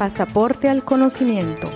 Pasaporte 0.00 0.70
al 0.70 0.82
conocimiento. 0.82 1.68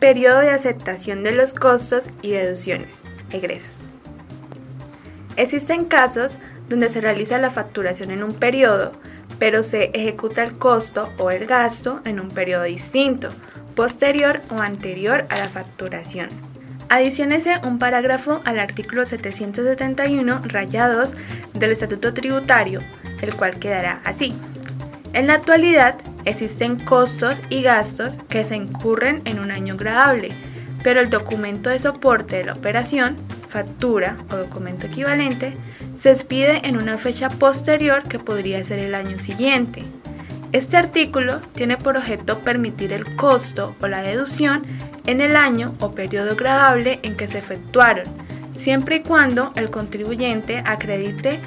Periodo 0.00 0.40
de 0.40 0.50
aceptación 0.50 1.22
de 1.22 1.30
los 1.30 1.54
costos 1.54 2.06
y 2.22 2.32
deducciones, 2.32 2.88
egresos. 3.30 3.78
Existen 5.36 5.84
casos 5.84 6.36
donde 6.68 6.90
se 6.90 7.00
realiza 7.00 7.38
la 7.38 7.52
facturación 7.52 8.10
en 8.10 8.24
un 8.24 8.34
periodo, 8.34 8.90
pero 9.38 9.62
se 9.62 9.92
ejecuta 9.94 10.42
el 10.42 10.58
costo 10.58 11.08
o 11.18 11.30
el 11.30 11.46
gasto 11.46 12.00
en 12.04 12.18
un 12.18 12.30
periodo 12.30 12.64
distinto, 12.64 13.28
posterior 13.76 14.40
o 14.50 14.58
anterior 14.58 15.24
a 15.28 15.38
la 15.38 15.44
facturación. 15.44 16.30
Adiciónese 16.88 17.60
un 17.62 17.78
parágrafo 17.78 18.40
al 18.44 18.58
artículo 18.58 19.06
771, 19.06 20.42
raya 20.46 20.88
2 20.88 21.14
del 21.54 21.70
Estatuto 21.70 22.12
Tributario, 22.12 22.80
el 23.20 23.34
cual 23.34 23.58
quedará 23.58 24.00
así. 24.04 24.34
En 25.12 25.28
la 25.28 25.34
actualidad 25.34 25.96
existen 26.24 26.76
costos 26.76 27.36
y 27.48 27.62
gastos 27.62 28.14
que 28.28 28.44
se 28.44 28.56
incurren 28.56 29.22
en 29.24 29.38
un 29.38 29.50
año 29.50 29.76
gradable, 29.76 30.30
pero 30.82 31.00
el 31.00 31.08
documento 31.08 31.70
de 31.70 31.78
soporte 31.78 32.36
de 32.36 32.44
la 32.44 32.52
operación, 32.52 33.16
factura 33.48 34.18
o 34.30 34.36
documento 34.36 34.86
equivalente, 34.86 35.54
se 35.98 36.10
expide 36.10 36.60
en 36.64 36.76
una 36.76 36.98
fecha 36.98 37.30
posterior 37.30 38.02
que 38.02 38.18
podría 38.18 38.62
ser 38.64 38.80
el 38.80 38.94
año 38.94 39.18
siguiente. 39.18 39.84
Este 40.52 40.76
artículo 40.76 41.40
tiene 41.54 41.76
por 41.76 41.96
objeto 41.96 42.40
permitir 42.40 42.92
el 42.92 43.16
costo 43.16 43.74
o 43.80 43.88
la 43.88 44.02
deducción 44.02 44.64
en 45.06 45.20
el 45.20 45.36
año 45.36 45.74
o 45.80 45.92
periodo 45.92 46.36
gradable 46.36 47.00
en 47.02 47.16
que 47.16 47.28
se 47.28 47.38
efectuaron, 47.38 48.04
siempre 48.54 48.96
y 48.96 49.00
cuando 49.00 49.52
el 49.54 49.70
contribuyente 49.70 50.62
acredite 50.64 51.40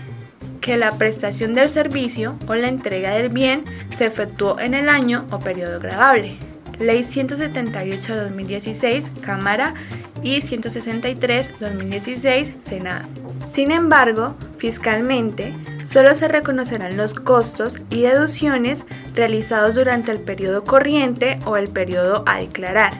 que 0.61 0.77
la 0.77 0.97
prestación 0.97 1.55
del 1.55 1.69
servicio 1.69 2.35
o 2.47 2.55
la 2.55 2.67
entrega 2.67 3.11
del 3.11 3.29
bien 3.29 3.63
se 3.97 4.05
efectuó 4.05 4.59
en 4.59 4.73
el 4.73 4.89
año 4.89 5.25
o 5.31 5.39
periodo 5.39 5.79
gradable. 5.79 6.37
Ley 6.79 7.03
178-2016, 7.03 9.21
Cámara 9.21 9.75
y 10.23 10.41
163-2016, 10.41 12.53
Senado. 12.67 13.07
Sin 13.53 13.71
embargo, 13.71 14.35
fiscalmente, 14.57 15.53
solo 15.91 16.15
se 16.15 16.27
reconocerán 16.27 16.97
los 16.97 17.13
costos 17.15 17.77
y 17.89 18.01
deducciones 18.03 18.77
realizados 19.13 19.75
durante 19.75 20.11
el 20.11 20.19
periodo 20.19 20.63
corriente 20.63 21.39
o 21.45 21.57
el 21.57 21.67
periodo 21.67 22.23
a 22.25 22.39
declarar, 22.39 22.93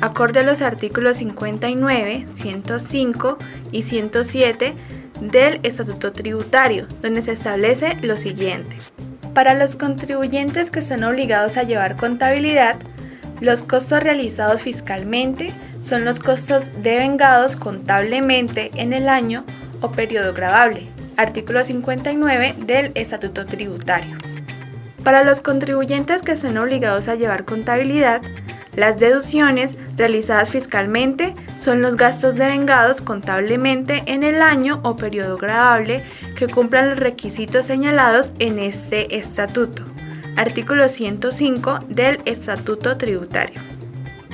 acorde 0.00 0.40
a 0.40 0.44
los 0.44 0.62
artículos 0.62 1.18
59, 1.18 2.26
105 2.36 3.38
y 3.72 3.82
107 3.82 4.74
del 5.20 5.60
Estatuto 5.62 6.12
Tributario, 6.12 6.86
donde 7.02 7.22
se 7.22 7.32
establece 7.32 7.96
lo 8.02 8.16
siguiente. 8.16 8.76
Para 9.34 9.54
los 9.54 9.76
contribuyentes 9.76 10.70
que 10.70 10.80
están 10.80 11.04
obligados 11.04 11.56
a 11.56 11.62
llevar 11.62 11.96
contabilidad, 11.96 12.76
los 13.40 13.62
costos 13.62 14.02
realizados 14.02 14.62
fiscalmente 14.62 15.52
son 15.80 16.04
los 16.04 16.18
costos 16.18 16.64
devengados 16.82 17.56
contablemente 17.56 18.70
en 18.74 18.92
el 18.92 19.08
año 19.08 19.44
o 19.80 19.92
periodo 19.92 20.32
grabable, 20.34 20.88
artículo 21.16 21.64
59 21.64 22.54
del 22.58 22.92
Estatuto 22.94 23.46
Tributario. 23.46 24.16
Para 25.04 25.22
los 25.22 25.40
contribuyentes 25.40 26.22
que 26.22 26.32
estén 26.32 26.58
obligados 26.58 27.08
a 27.08 27.14
llevar 27.14 27.44
contabilidad, 27.44 28.20
las 28.74 28.98
deducciones 28.98 29.74
realizadas 29.96 30.50
fiscalmente 30.50 31.34
son 31.58 31.82
los 31.82 31.96
gastos 31.96 32.36
devengados 32.36 33.02
contablemente 33.02 34.02
en 34.06 34.22
el 34.22 34.42
año 34.42 34.80
o 34.84 34.96
periodo 34.96 35.36
gradable 35.36 36.02
que 36.36 36.46
cumplan 36.46 36.90
los 36.90 36.98
requisitos 36.98 37.66
señalados 37.66 38.32
en 38.38 38.58
este 38.58 39.18
estatuto. 39.18 39.82
Artículo 40.36 40.88
105 40.88 41.80
del 41.88 42.20
Estatuto 42.24 42.96
Tributario. 42.96 43.60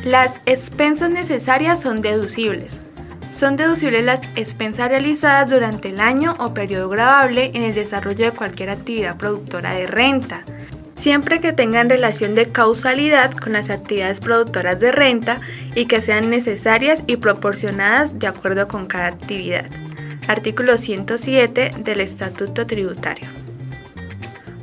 Las 0.04 0.34
expensas 0.44 1.08
necesarias 1.08 1.80
son 1.80 2.02
deducibles. 2.02 2.78
Son 3.32 3.56
deducibles 3.56 4.04
las 4.04 4.20
expensas 4.36 4.90
realizadas 4.90 5.50
durante 5.50 5.88
el 5.88 6.00
año 6.00 6.36
o 6.38 6.52
periodo 6.52 6.90
gradable 6.90 7.50
en 7.54 7.62
el 7.62 7.74
desarrollo 7.74 8.26
de 8.26 8.36
cualquier 8.36 8.68
actividad 8.68 9.16
productora 9.16 9.72
de 9.72 9.86
renta, 9.86 10.44
siempre 11.04 11.42
que 11.42 11.52
tengan 11.52 11.90
relación 11.90 12.34
de 12.34 12.46
causalidad 12.46 13.30
con 13.32 13.52
las 13.52 13.68
actividades 13.68 14.20
productoras 14.20 14.80
de 14.80 14.90
renta 14.90 15.38
y 15.74 15.84
que 15.84 16.00
sean 16.00 16.30
necesarias 16.30 17.02
y 17.06 17.18
proporcionadas 17.18 18.18
de 18.18 18.26
acuerdo 18.26 18.68
con 18.68 18.86
cada 18.86 19.08
actividad. 19.08 19.66
Artículo 20.28 20.78
107 20.78 21.72
del 21.80 22.00
Estatuto 22.00 22.66
Tributario. 22.66 23.26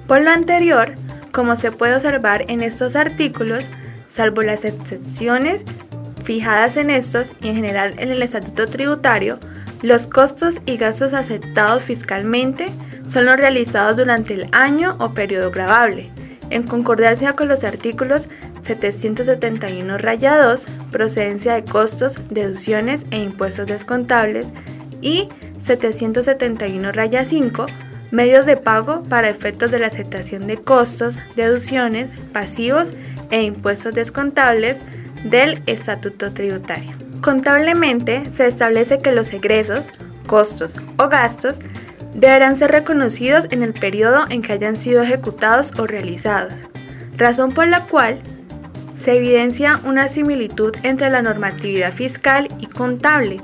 Por 0.08 0.22
lo 0.22 0.32
anterior, 0.32 0.96
como 1.32 1.58
se 1.58 1.72
puede 1.72 1.96
observar 1.96 2.46
en 2.48 2.64
estos 2.64 2.96
artículos, 2.96 3.64
salvo 4.10 4.42
las 4.42 4.66
excepciones 4.66 5.64
fijadas 6.24 6.76
en 6.76 6.90
estos 6.90 7.34
y 7.40 7.50
en 7.50 7.56
general 7.58 7.94
en 8.00 8.10
el 8.10 8.24
Estatuto 8.24 8.66
Tributario, 8.66 9.38
los 9.84 10.08
costos 10.08 10.56
y 10.66 10.78
gastos 10.78 11.14
aceptados 11.14 11.84
fiscalmente 11.84 12.72
son 13.14 13.26
los 13.26 13.38
realizados 13.38 13.98
durante 13.98 14.34
el 14.34 14.48
año 14.54 14.96
o 15.00 15.12
periodo 15.14 15.52
grabable, 15.52 16.10
en 16.52 16.64
concordancia 16.64 17.34
con 17.34 17.48
los 17.48 17.64
artículos 17.64 18.28
771 18.64 19.98
rayados, 19.98 20.64
procedencia 20.92 21.54
de 21.54 21.64
costos, 21.64 22.16
deducciones 22.30 23.02
e 23.12 23.18
impuestos 23.18 23.68
descontables 23.68 24.48
y 25.02 25.30
771 25.66 26.92
raya 26.92 27.26
5, 27.26 27.66
medios 28.12 28.46
de 28.46 28.58
pago 28.58 29.04
para 29.04 29.30
efectos 29.30 29.72
de 29.72 29.80
la 29.80 29.88
aceptación 29.88 30.48
de 30.48 30.58
costos, 30.58 31.18
deducciones, 31.36 32.10
pasivos 32.34 32.90
e 33.30 33.42
impuestos 33.44 33.94
descontables 33.94 34.78
del 35.24 35.62
Estatuto 35.66 36.32
Tributario. 36.32 36.92
Contablemente 37.22 38.24
se 38.34 38.48
establece 38.48 39.00
que 39.00 39.12
los 39.12 39.32
egresos, 39.32 39.86
costos 40.28 40.76
o 40.98 41.08
gastos 41.08 41.58
deberán 42.14 42.58
ser 42.58 42.72
reconocidos 42.72 43.46
en 43.52 43.64
el 43.64 43.74
periodo 43.74 44.26
en 44.30 44.42
que 44.42 44.54
hayan 44.54 44.76
sido 44.76 45.02
ejecutados 45.02 45.74
o 45.78 45.88
realizados, 45.88 46.54
razón 47.18 47.52
por 47.52 47.68
la 47.68 47.86
cual 47.86 48.20
se 49.04 49.18
evidencia 49.18 49.80
una 49.86 50.10
similitud 50.10 50.76
entre 50.84 51.10
la 51.10 51.22
normatividad 51.22 51.92
fiscal 51.92 52.50
y 52.60 52.68
contable, 52.68 53.42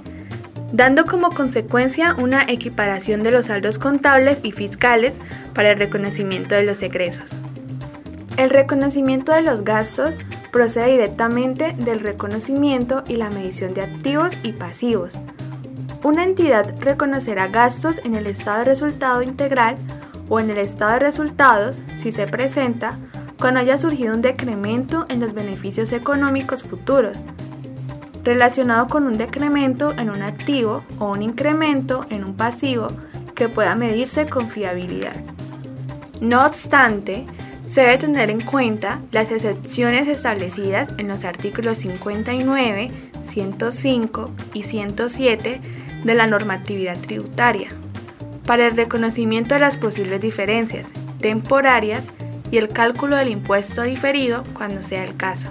dando 0.72 1.06
como 1.06 1.32
consecuencia 1.32 2.16
una 2.16 2.44
equiparación 2.44 3.24
de 3.24 3.32
los 3.32 3.48
saldos 3.48 3.80
contables 3.80 4.38
y 4.44 4.52
fiscales 4.52 5.16
para 5.54 5.72
el 5.72 5.80
reconocimiento 5.80 6.56
de 6.56 6.64
los 6.64 6.82
egresos. 6.82 7.32
El 8.38 8.52
reconocimiento 8.52 9.32
de 9.32 9.42
los 9.42 9.64
gastos 9.64 10.16
procede 10.52 10.92
directamente 10.92 11.74
del 11.78 12.02
reconocimiento 12.02 13.04
y 13.08 13.16
la 13.16 13.30
medición 13.30 13.74
de 13.74 13.82
activos 13.82 14.34
y 14.44 14.52
pasivos, 14.52 15.20
una 16.08 16.24
entidad 16.24 16.74
reconocerá 16.80 17.50
gastos 17.50 18.00
en 18.06 18.16
el 18.16 18.28
estado 18.28 18.60
de 18.60 18.64
resultado 18.64 19.22
integral 19.24 19.76
o 20.30 20.40
en 20.40 20.50
el 20.50 20.58
estado 20.58 20.94
de 20.94 21.00
resultados 21.00 21.82
si 21.98 22.14
se 22.14 22.28
presenta 22.28 22.98
cuando 23.38 23.60
haya 23.60 23.78
surgido 23.78 24.14
un 24.14 24.22
decremento 24.22 25.04
en 25.10 25.20
los 25.20 25.34
beneficios 25.34 25.92
económicos 25.92 26.64
futuros, 26.64 27.18
relacionado 28.24 28.88
con 28.88 29.06
un 29.06 29.18
decremento 29.18 29.92
en 29.98 30.10
un 30.10 30.22
activo 30.22 30.86
o 30.98 31.12
un 31.12 31.24
incremento 31.24 32.06
en 32.10 32.24
un 32.24 32.38
pasivo 32.38 32.88
que 33.36 33.50
pueda 33.50 33.76
medirse 33.76 34.30
con 34.30 34.48
fiabilidad. 34.48 35.18
No 36.22 36.46
obstante, 36.46 37.26
se 37.68 37.82
debe 37.82 37.98
tener 37.98 38.30
en 38.30 38.40
cuenta 38.40 39.02
las 39.12 39.30
excepciones 39.30 40.08
establecidas 40.08 40.88
en 40.98 41.10
los 41.10 41.26
artículos 41.26 41.80
59, 41.80 42.92
105 43.26 44.32
y 44.54 44.64
107 44.64 45.87
de 46.04 46.16
la 46.16 46.28
normatividad 46.28 46.98
tributaria, 47.00 47.70
para 48.46 48.68
el 48.68 48.76
reconocimiento 48.76 49.54
de 49.54 49.60
las 49.60 49.78
posibles 49.78 50.22
diferencias 50.22 50.88
temporarias 51.20 52.06
y 52.52 52.58
el 52.58 52.70
cálculo 52.70 53.18
del 53.18 53.30
impuesto 53.30 53.84
diferido 53.84 54.44
cuando 54.54 54.82
sea 54.82 55.04
el 55.04 55.18
caso. 55.18 55.50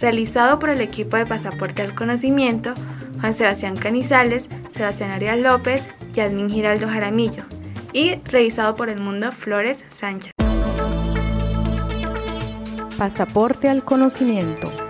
Realizado 0.00 0.58
por 0.58 0.70
el 0.70 0.80
equipo 0.80 1.16
de 1.16 1.26
Pasaporte 1.26 1.82
al 1.82 1.94
Conocimiento, 1.94 2.74
Juan 3.20 3.34
Sebastián 3.34 3.76
Canizales, 3.76 4.48
Sebastián 4.70 5.10
Arias 5.10 5.38
López, 5.38 5.88
Yasmin 6.12 6.50
Giraldo 6.50 6.88
Jaramillo, 6.88 7.44
y 7.92 8.16
revisado 8.24 8.76
por 8.76 8.90
el 8.90 9.00
mundo 9.00 9.32
Flores 9.32 9.84
Sánchez. 9.90 10.32
Pasaporte 12.98 13.68
al 13.68 13.84
Conocimiento. 13.84 14.87